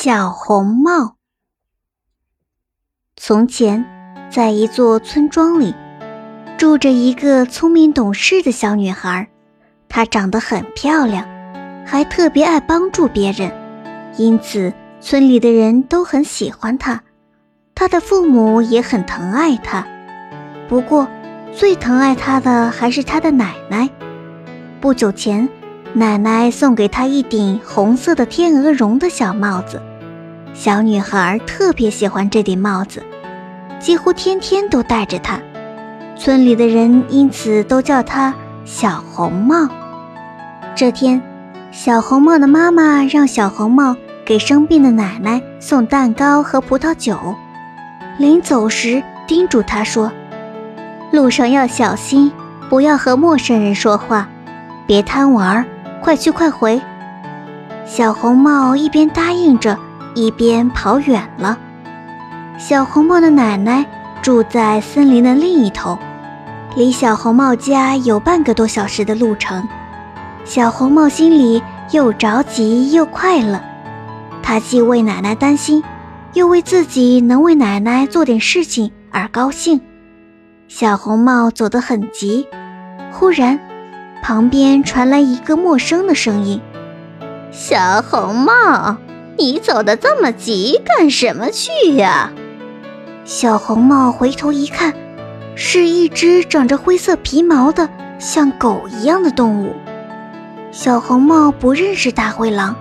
[0.00, 1.16] 小红帽。
[3.16, 3.84] 从前，
[4.30, 5.74] 在一座村庄里，
[6.56, 9.28] 住着一个聪明懂事的小女孩。
[9.88, 11.26] 她长得很漂亮，
[11.84, 13.52] 还特别爱帮助别人，
[14.16, 17.02] 因此村里的人都很喜欢她。
[17.74, 19.84] 她的父母也很疼爱她，
[20.68, 21.08] 不过
[21.52, 23.90] 最疼爱她的还是她的奶奶。
[24.80, 25.48] 不久前。
[25.94, 29.80] 奶奶送给她一顶红色的天鹅绒的小帽子，
[30.60, 33.00] 小女孩特别喜欢这顶帽子，
[33.78, 35.38] 几乎天天都戴着它。
[36.16, 38.34] 村里的人因此都叫她
[38.64, 39.68] 小红帽。
[40.74, 41.22] 这天，
[41.70, 43.94] 小红帽的妈妈让小红帽
[44.24, 47.16] 给生病的奶奶送蛋糕和葡萄酒，
[48.18, 50.10] 临走时叮嘱她说
[51.12, 52.32] ：“路上要小心，
[52.68, 54.28] 不要和陌生人说话，
[54.88, 55.64] 别贪玩。”
[56.02, 56.80] 快去快回！
[57.84, 59.78] 小红帽一边答应着，
[60.18, 61.56] 一边跑远了。
[62.58, 63.86] 小红帽的奶奶
[64.20, 65.96] 住在森林的另一头，
[66.74, 69.66] 离小红帽家有半个多小时的路程。
[70.44, 73.60] 小红帽心里又着急又快乐，
[74.42, 75.84] 她既为奶奶担心，
[76.32, 79.80] 又为自己能为奶奶做点事情而高兴。
[80.66, 82.46] 小红帽走得很急，
[83.12, 83.58] 忽然。
[84.20, 86.60] 旁边传来一个陌生的声音
[87.52, 88.96] ：“小红帽，
[89.38, 92.32] 你走得这么急，干什么去呀？”
[93.24, 94.92] 小红帽回头一看，
[95.54, 99.74] 是一只长着灰色皮毛的像狗一样的动物。
[100.72, 102.74] 小红帽不认识大灰狼，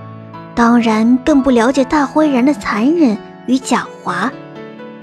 [0.55, 4.29] 当然更不了解大灰人的残忍与狡猾。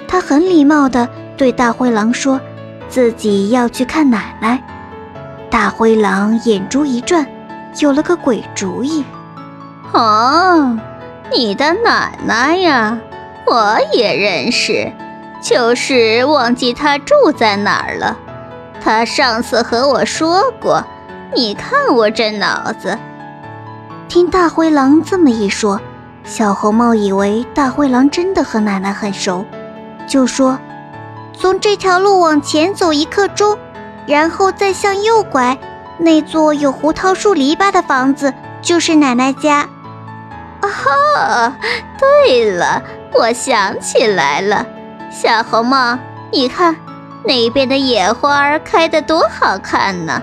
[0.09, 2.41] 他很礼貌地对大灰狼说
[2.89, 4.63] ：“自己要去看奶奶。”
[5.51, 7.27] 大灰狼眼珠一转，
[7.81, 9.05] 有了个鬼主意。
[9.93, 10.79] 哦，
[11.33, 12.99] 你的奶奶呀，
[13.47, 14.93] 我也认识，
[15.43, 18.17] 就是忘记她住在哪儿了。
[18.83, 20.85] 她上次和我说过，
[21.35, 22.99] 你看我这脑子。
[24.09, 25.81] 听大灰狼这么一说，
[26.25, 29.45] 小红帽以为大灰狼真的和奶奶很熟，
[30.07, 30.59] 就说
[31.37, 33.59] ：“从这条路往前走一刻钟。”
[34.07, 35.59] 然后再向右拐，
[35.97, 39.67] 那座有胡桃树篱笆的房子就是奶奶家。
[40.65, 41.53] 哦，
[41.99, 42.83] 对了，
[43.13, 44.67] 我想起来了，
[45.11, 45.99] 小红帽，
[46.31, 46.75] 你看
[47.25, 50.23] 那边的野花开得多好看呢。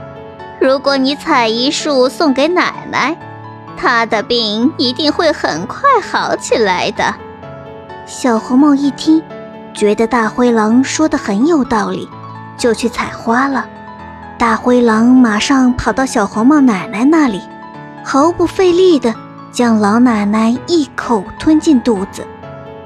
[0.59, 3.15] 如果你采一束送给奶奶，
[3.77, 7.13] 她的病一定会很快好起来的。
[8.05, 9.23] 小红帽一听，
[9.73, 12.09] 觉得大灰狼说的很有道理。
[12.57, 13.65] 就去采花了。
[14.37, 17.41] 大灰狼马上跑到小红帽奶奶那里，
[18.03, 19.11] 毫不费力地
[19.51, 22.25] 将老奶奶一口吞进肚子，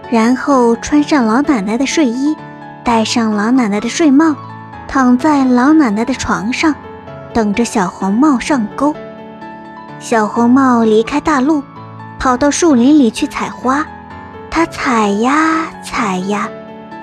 [0.09, 2.36] 然后穿上老奶奶的睡衣，
[2.84, 4.36] 戴上老奶奶的睡帽，
[4.88, 6.74] 躺在老奶奶的床上，
[7.34, 8.96] 等着小红帽上钩。
[10.00, 11.64] 小红帽离开大路，
[12.20, 13.86] 跑到树林里去采花。
[14.50, 16.50] 它采呀采呀，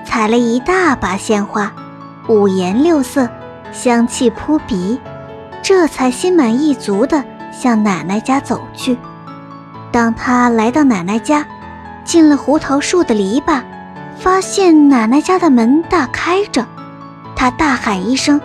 [0.03, 1.71] 采了一大把鲜花。
[2.27, 3.29] 五颜六色，
[3.71, 4.99] 香气扑鼻，
[5.61, 8.97] 这才心满意足地向奶奶家走去。
[9.93, 11.45] 当他来到奶奶家，
[12.03, 13.61] 进了胡桃树的篱笆，
[14.17, 16.65] 发现奶奶家的门大开着，
[17.35, 18.41] 他大喊一声：“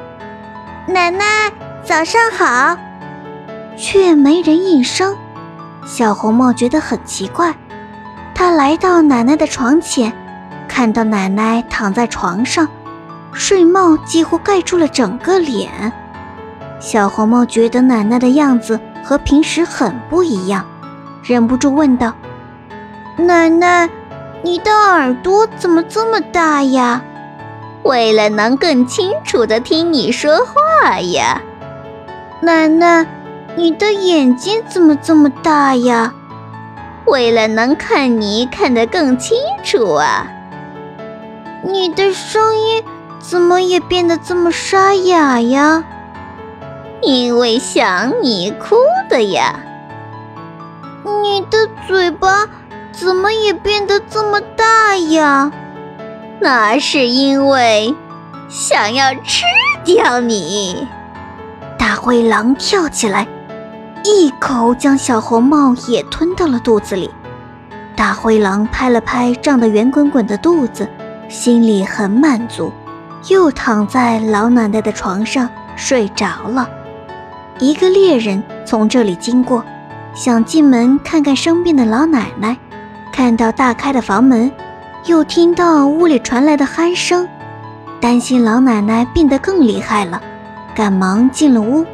[0.87, 1.25] 奶奶，
[1.83, 2.77] 早上好！”
[3.79, 5.17] 却没人应声。
[5.87, 7.55] 小红帽觉得很奇怪，
[8.35, 10.13] 他来到奶奶的床前，
[10.69, 12.69] 看到奶奶躺在床上。
[13.33, 15.91] 睡帽几乎盖住了整个脸，
[16.79, 20.63] 小红帽觉得奶奶的样子和平时很不一样，
[21.28, 22.15] 忍不住问道
[23.19, 23.91] ：“奶奶，
[24.43, 27.03] 你的耳朵怎么这么大呀
[27.84, 31.43] ？”“为了能更清楚地听你说话呀。
[32.41, 33.06] ”“奶奶，
[33.56, 36.15] 你的眼睛怎么这么大呀
[37.05, 40.26] ？”“为了能看你看得更清楚啊。
[41.62, 42.82] ”“你的声音……”
[43.20, 45.85] 怎么也变得这么沙哑呀？
[47.03, 48.76] 因为想你哭
[49.11, 49.61] 的呀。
[51.31, 52.47] 你的嘴巴
[52.91, 55.53] 怎么也变得这么大呀？
[56.41, 57.95] 那是因为
[58.49, 59.45] 想要吃
[59.85, 60.89] 掉你。
[61.79, 63.29] 大灰狼跳起来，
[64.05, 67.11] 一口将小红帽也吞到了肚子里。
[67.95, 70.89] 大灰狼拍了拍胀得圆滚滚的肚子，
[71.29, 72.73] 心里很满足。
[73.29, 75.47] 又躺在老奶奶的床上
[75.77, 76.67] 睡着了。
[77.59, 79.63] 一个猎人从这里经过，
[80.14, 82.56] 想进门看看生病的老奶奶。
[83.12, 84.50] 看到大开的房门，
[85.06, 87.28] 又听到屋里传来的鼾声，
[88.00, 90.20] 担心老奶奶病得更厉害了，
[90.75, 91.84] 赶忙进了屋，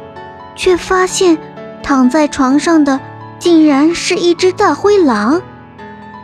[0.55, 1.37] 却发现
[1.81, 2.99] 躺在床上的
[3.39, 5.41] 竟然是一只大灰狼。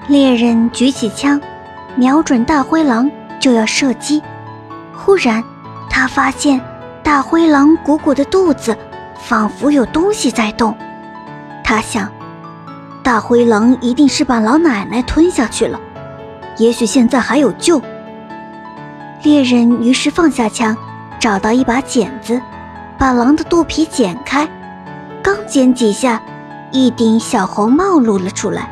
[0.08, 1.42] 猎人举起枪，
[1.96, 3.10] 瞄准大灰狼
[3.40, 4.22] 就要射击，
[4.94, 5.44] 忽然
[5.90, 6.62] 他发现
[7.02, 8.78] 大灰狼鼓鼓的肚子
[9.20, 10.76] 仿佛有东西在动，
[11.72, 12.12] 他想。
[13.02, 15.80] 大灰狼一定是把老奶奶吞下去了，
[16.58, 17.82] 也许现在还有救。
[19.24, 20.76] 猎人于是放下枪，
[21.18, 22.42] 找到一把剪子，
[22.98, 24.46] 把狼的肚皮剪开。
[25.24, 26.22] 刚剪几下，
[26.72, 28.70] 一顶小红帽露了出来。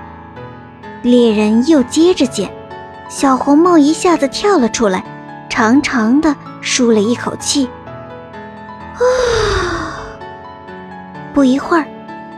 [1.02, 2.52] 猎人又接着剪，
[3.08, 5.02] 小红帽一下子跳了出来，
[5.48, 7.70] 长长的舒了一口气。
[8.96, 9.00] 啊！
[11.34, 11.86] 不一会儿。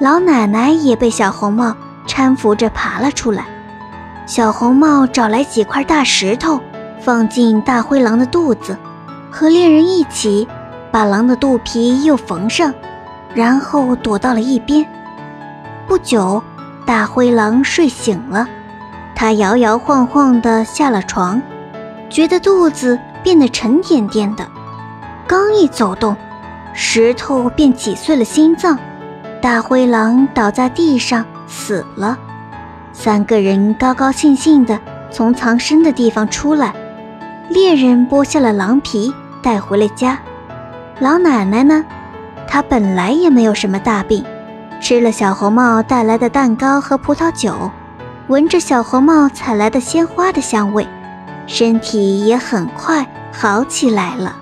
[0.01, 1.75] 老奶奶也被小红帽
[2.07, 3.45] 搀扶着爬了出来。
[4.25, 6.59] 小红帽找来几块大石头，
[6.99, 8.75] 放进大灰狼的肚子，
[9.29, 10.47] 和猎人一起
[10.89, 12.73] 把狼的肚皮又缝上，
[13.35, 14.83] 然后躲到了一边。
[15.85, 16.41] 不久，
[16.83, 18.47] 大灰狼睡醒了，
[19.13, 21.39] 它摇摇晃晃地下了床，
[22.09, 24.47] 觉得肚子变得沉甸甸的，
[25.27, 26.17] 刚一走动，
[26.73, 28.75] 石头便挤碎了心脏。
[29.41, 32.15] 大灰狼倒在地上死了，
[32.93, 34.79] 三个人高高兴兴地
[35.09, 36.71] 从藏身的地方出来。
[37.49, 39.11] 猎人剥下了狼皮
[39.41, 40.19] 带回了家。
[40.99, 41.83] 老奶奶呢？
[42.47, 44.23] 她本来也没有什么大病，
[44.79, 47.71] 吃了小红帽带来的蛋糕和葡萄酒，
[48.27, 50.87] 闻着小红帽采来的鲜花的香味，
[51.47, 54.35] 身体也很快好起来了。